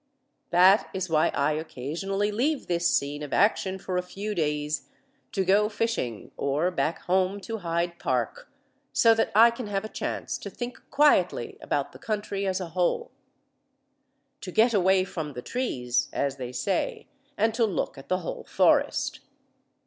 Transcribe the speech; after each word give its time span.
That 0.49 0.89
is 0.95 1.11
why 1.11 1.27
I 1.27 1.51
occasionally 1.51 2.31
leave 2.31 2.65
this 2.65 2.89
scene 2.89 3.21
of 3.21 3.33
action 3.33 3.77
for 3.77 3.97
a 3.97 4.01
few 4.01 4.33
days 4.33 4.89
to 5.31 5.45
go 5.45 5.69
fishing 5.69 6.31
or 6.37 6.71
back 6.71 7.03
home 7.03 7.39
to 7.41 7.59
Hyde 7.59 7.99
Park, 7.99 8.49
so 8.91 9.13
that 9.13 9.31
I 9.35 9.51
can 9.51 9.67
have 9.67 9.85
a 9.85 9.87
chance 9.87 10.39
to 10.39 10.49
think 10.49 10.81
quietly 10.89 11.59
about 11.61 11.91
the 11.91 11.99
country 11.99 12.47
as 12.47 12.59
a 12.59 12.69
whole. 12.69 13.11
"To 14.41 14.51
get 14.51 14.73
away 14.73 15.03
from 15.03 15.33
the 15.33 15.43
trees", 15.43 16.09
as 16.11 16.37
they 16.37 16.51
say, 16.51 17.05
"and 17.37 17.53
to 17.53 17.63
look 17.63 17.95
at 17.95 18.09
the 18.09 18.21
whole 18.21 18.45
forest." 18.45 19.19